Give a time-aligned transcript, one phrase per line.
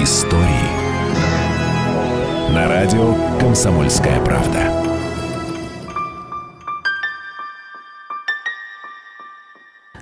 [0.00, 0.44] истории.
[2.54, 4.72] На радио «Комсомольская правда».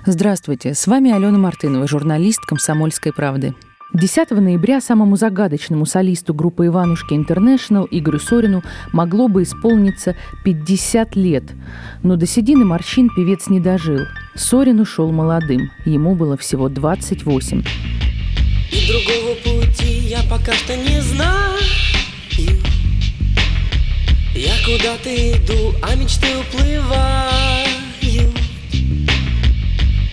[0.05, 3.55] Здравствуйте, с вами Алена Мартынова, журналист «Комсомольской правды».
[3.93, 11.43] 10 ноября самому загадочному солисту группы «Иванушки Интернешнл» Игорю Сорину могло бы исполниться 50 лет,
[12.03, 14.01] но до седины морщин певец не дожил.
[14.35, 17.63] Сорин ушел молодым, ему было всего 28.
[18.69, 19.35] И другого
[20.29, 21.57] пока что не знаю
[24.33, 27.69] Я куда-то иду, а мечты уплывают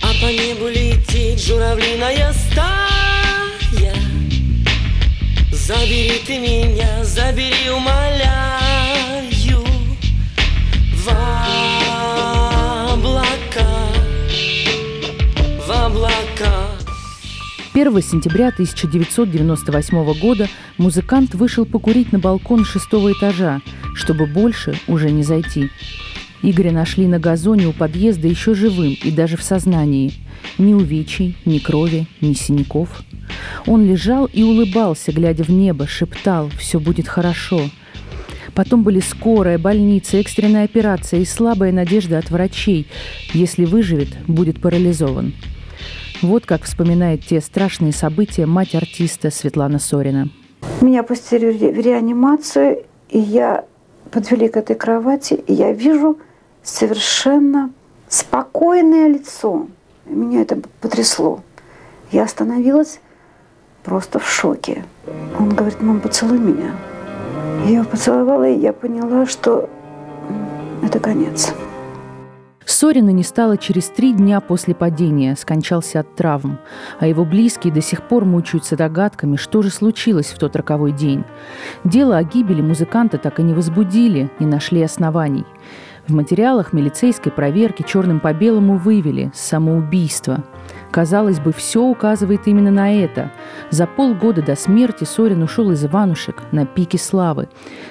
[0.02, 3.94] А по небу летит журавлиная стая.
[5.52, 8.13] Забери ты меня, забери, умоляю
[17.74, 23.60] 1 сентября 1998 года музыкант вышел покурить на балкон шестого этажа,
[23.94, 25.68] чтобы больше уже не зайти.
[26.42, 30.12] Игоря нашли на газоне у подъезда еще живым и даже в сознании.
[30.56, 32.88] Ни увечий, ни крови, ни синяков–
[33.66, 37.70] он лежал и улыбался, глядя в небо, шептал «все будет хорошо».
[38.54, 42.86] Потом были скорая, больница, экстренная операция и слабая надежда от врачей.
[43.32, 45.32] Если выживет, будет парализован.
[46.24, 50.30] Вот как вспоминает те страшные события мать артиста Светлана Сорина.
[50.80, 53.66] Меня пустили в реанимацию, и я
[54.10, 56.18] подвели к этой кровати, и я вижу
[56.62, 57.70] совершенно
[58.08, 59.66] спокойное лицо.
[60.06, 61.42] Меня это потрясло.
[62.10, 63.00] Я остановилась,
[63.82, 64.82] просто в шоке.
[65.38, 66.74] Он говорит, мам, поцелуй меня.
[67.66, 69.68] Я его поцеловала, и я поняла, что
[70.82, 71.52] это конец.
[72.74, 76.58] Сорина не стало через три дня после падения, скончался от травм,
[76.98, 81.22] а его близкие до сих пор мучаются догадками, что же случилось в тот роковой день.
[81.84, 85.44] Дело о гибели музыканта так и не возбудили, не нашли оснований.
[86.08, 90.42] В материалах милицейской проверки черным по белому вывели самоубийство–
[90.94, 93.32] Казалось бы, все указывает именно на это.
[93.70, 97.48] За полгода до смерти Сорин ушел из Иванушек на пике славы.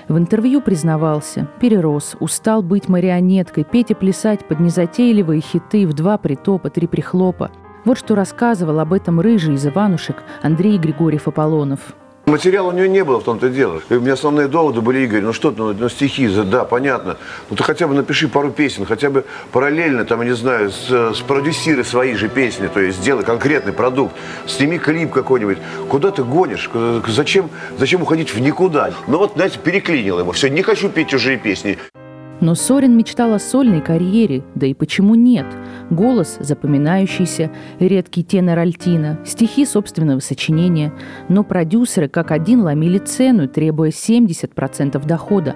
[0.07, 6.17] В интервью признавался, перерос, устал быть марионеткой, петь и плясать под незатейливые хиты в два
[6.17, 7.51] притопа, три прихлопа.
[7.83, 11.97] Вот что рассказывал об этом рыжий из Иванушек Андрей Григорьев Аполлонов.
[12.25, 13.81] Материала у нее не было в том-то дело.
[13.89, 17.17] И у меня основные доводы были, Игорь, ну что ты, ну, ну стихи, да, понятно.
[17.49, 21.13] Ну ты хотя бы напиши пару песен, хотя бы параллельно, там, я не знаю, с,
[21.15, 24.15] спродюсируй свои же песни, то есть сделай конкретный продукт,
[24.47, 25.57] сними клип какой-нибудь.
[25.89, 26.69] Куда ты гонишь?
[27.07, 28.91] Зачем, зачем уходить в никуда?
[29.07, 30.31] Ну вот, знаете, переклинил его.
[30.31, 31.77] Все, не хочу петь чужие песни.
[32.41, 35.45] Но Сорин мечтал о сольной карьере, да и почему нет?
[35.89, 40.91] Голос запоминающийся, редкий тенор альтина, стихи собственного сочинения.
[41.29, 45.55] Но продюсеры как один ломили цену, требуя 70% дохода.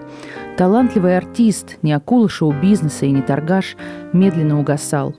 [0.55, 3.75] Талантливый артист, не акула шоу-бизнеса и не торгаш,
[4.13, 5.15] медленно угасал.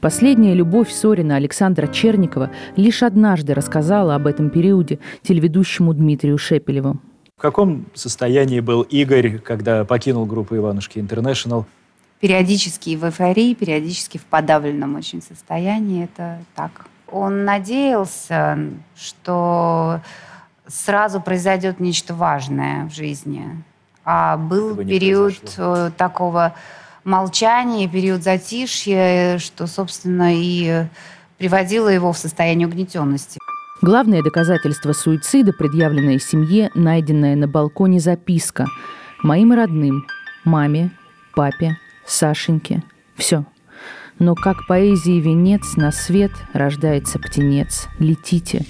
[0.00, 7.00] Последняя любовь Сорина Александра Черникова лишь однажды рассказала об этом периоде телеведущему Дмитрию Шепелеву.
[7.36, 11.66] В каком состоянии был Игорь, когда покинул группу «Иванушки Интернешнл»?
[12.20, 16.04] Периодически в эйфории, периодически в подавленном очень состоянии.
[16.04, 16.86] Это так.
[17.10, 18.58] Он надеялся,
[18.96, 20.00] что
[20.66, 23.62] сразу произойдет нечто важное в жизни.
[24.04, 25.76] А был период произошло.
[25.76, 26.54] Э, такого
[27.02, 30.86] молчания, период затишья, что, собственно, и
[31.36, 33.38] приводило его в состояние угнетенности.
[33.84, 38.64] Главное доказательство суицида, предъявленное семье, найденная на балконе записка
[39.22, 40.06] «Моим родным,
[40.42, 40.90] маме,
[41.34, 42.82] папе, Сашеньке.
[43.14, 43.44] Все.
[44.18, 47.88] Но как поэзии венец на свет рождается птенец.
[47.98, 48.64] Летите.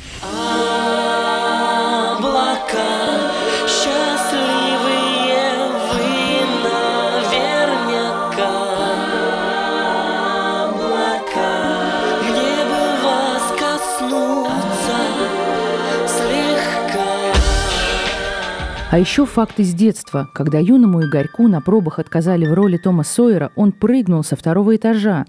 [18.94, 20.28] А еще факт из детства.
[20.34, 25.26] Когда юному Игорьку на пробах отказали в роли Тома Сойера, он прыгнул со второго этажа.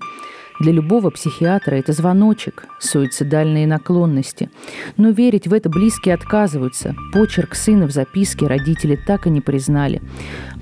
[0.60, 4.52] Для любого психиатра это звоночек, суицидальные наклонности.
[4.98, 6.96] Но верить в это близкие отказываются.
[7.12, 10.00] Почерк сына в записке родители так и не признали.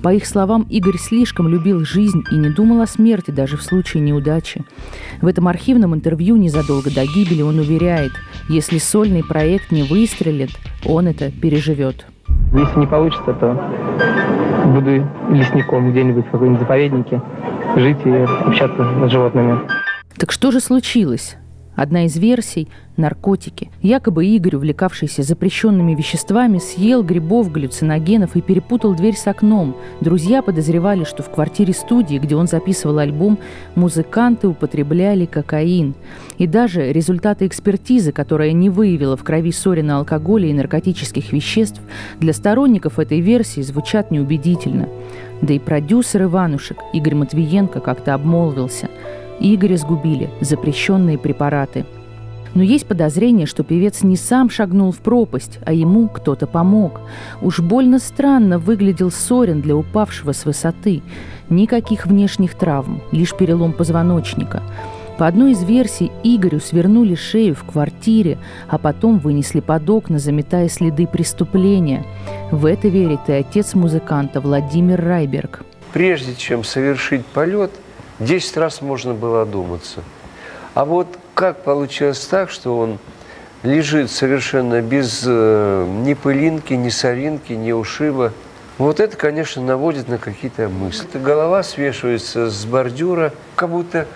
[0.02, 4.02] По их словам, Игорь слишком любил жизнь и не думал о смерти даже в случае
[4.02, 4.64] неудачи.
[5.20, 8.12] В этом архивном интервью незадолго до гибели он уверяет,
[8.48, 10.52] если сольный проект не выстрелит,
[10.86, 12.06] он это переживет.
[12.54, 13.52] Если не получится, то
[14.66, 17.20] буду лесником где-нибудь в какой-нибудь заповеднике,
[17.74, 18.10] жить и
[18.46, 19.58] общаться с животными.
[20.16, 21.36] Так что же случилось?
[21.76, 23.70] Одна из версий– наркотики.
[23.82, 29.76] Якобы Игорь, увлекавшийся запрещенными веществами, съел грибов, галлюциногенов и перепутал дверь с окном.
[30.00, 33.38] Друзья подозревали, что в квартире студии, где он записывал альбом,
[33.74, 35.94] музыканты употребляли кокаин.
[36.38, 41.80] И даже результаты экспертизы, которая не выявила в крови Сорина алкоголя и наркотических веществ,
[42.20, 44.88] для сторонников этой версии звучат неубедительно.
[45.42, 48.88] Да и продюсер Иванушек, Игорь Матвиенко, как-то обмолвился–
[49.40, 51.84] Игоря сгубили запрещенные препараты.
[52.54, 57.00] Но есть подозрение, что певец не сам шагнул в пропасть, а ему кто-то помог.
[57.42, 61.02] Уж больно странно выглядел Сорин для упавшего с высоты.
[61.50, 64.62] Никаких внешних травм, лишь перелом позвоночника.
[65.18, 68.38] По одной из версий, Игорю свернули шею в квартире,
[68.68, 72.04] а потом вынесли под окна, заметая следы преступления.
[72.50, 75.62] В это верит и отец музыканта Владимир Райберг.
[75.92, 77.70] Прежде чем совершить полет–
[78.20, 80.00] Десять раз можно было одуматься.
[80.74, 82.98] А вот как получилось так, что он
[83.62, 88.32] лежит совершенно без э, ни пылинки, ни соринки, ни ушиба.
[88.78, 91.06] Вот это, конечно, наводит на какие-то мысли.
[91.14, 94.06] Голова свешивается с бордюра, как будто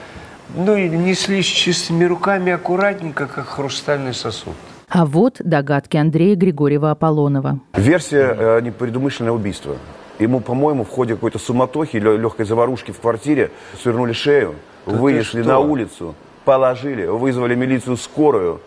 [0.54, 4.54] ну, неслись чистыми руками аккуратненько, как хрустальный сосуд.
[4.88, 7.58] А вот догадки Андрея Григорьева-Аполлонова.
[7.74, 9.76] Версия э, непредумышленное убийство.
[10.18, 13.50] Ему, по-моему, в ходе какой-то суматохи, легкой заварушки в квартире
[13.80, 14.56] свернули шею,
[14.86, 18.60] да вынесли на улицу, положили, вызвали милицию скорую,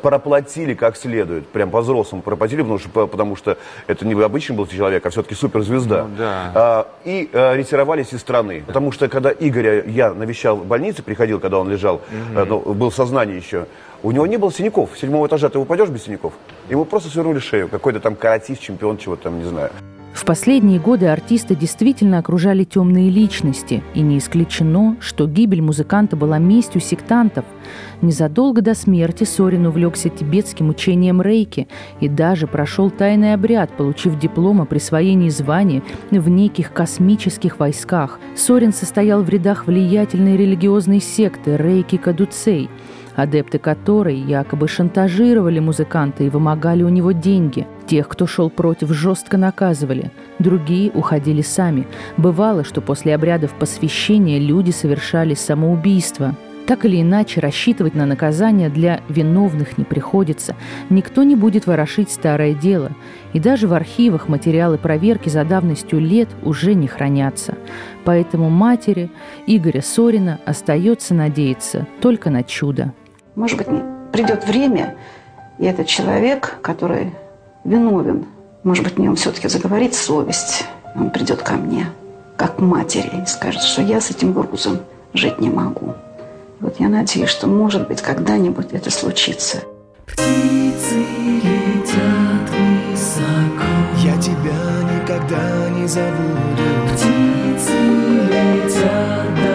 [0.00, 5.04] проплатили как следует, прям по-взрослому проплатили, потому что, потому что это не обычный был человек,
[5.04, 6.04] а все-таки суперзвезда.
[6.04, 6.52] Ну, да.
[6.54, 8.62] а, и а, ретировались из страны.
[8.66, 12.40] Потому что когда Игоря я навещал в больнице, приходил, когда он лежал, угу.
[12.40, 13.66] а, ну, был в сознании еще,
[14.02, 14.90] у него не было синяков.
[14.94, 16.32] С седьмого этажа ты упадешь без синяков?
[16.68, 17.68] Ему просто свернули шею.
[17.68, 19.70] Какой-то там каратист, чемпион, чего-то там, не знаю.
[20.22, 26.38] В последние годы артиста действительно окружали темные личности, и не исключено, что гибель музыканта была
[26.38, 27.44] местью сектантов.
[28.02, 31.66] Незадолго до смерти Сорин увлекся тибетским учением рейки
[31.98, 35.82] и даже прошел тайный обряд, получив диплом о присвоении звания
[36.12, 38.20] в неких космических войсках.
[38.36, 42.70] Сорин состоял в рядах влиятельной религиозной секты рейки Кадуцей–
[43.16, 47.66] адепты которой якобы шантажировали музыканта и вымогали у него деньги.
[47.86, 50.10] Тех, кто шел против, жестко наказывали.
[50.38, 51.86] Другие уходили сами.
[52.16, 56.34] Бывало, что после обрядов посвящения люди совершали самоубийство.
[56.66, 60.54] Так или иначе, рассчитывать на наказание для виновных не приходится.
[60.90, 62.92] Никто не будет ворошить старое дело.
[63.32, 67.56] И даже в архивах материалы проверки за давностью лет уже не хранятся.
[68.04, 69.10] Поэтому матери
[69.46, 72.92] Игоря Сорина остается надеяться только на чудо.
[73.34, 73.66] Может быть,
[74.12, 74.94] придет время,
[75.58, 77.12] и этот человек, который
[77.64, 78.26] виновен,
[78.62, 80.64] может быть, в нем все-таки заговорит совесть.
[80.94, 81.86] Он придет ко мне,
[82.36, 84.78] как к матери, и скажет, что я с этим грузом
[85.14, 85.94] жить не могу.
[86.60, 89.62] Вот я надеюсь, что, может быть, когда-нибудь это случится.
[90.06, 91.04] Птицы
[91.42, 92.50] летят
[92.90, 93.64] высоко.
[93.98, 94.52] Я тебя
[94.94, 96.62] никогда не забуду.
[96.92, 97.72] Птицы
[98.30, 99.51] летят